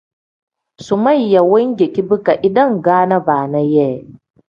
Sumeeya 0.85 1.41
wengeki 1.51 2.01
bika 2.09 2.33
idangaana 2.47 3.17
baana 3.27 3.59
yee. 3.73 3.97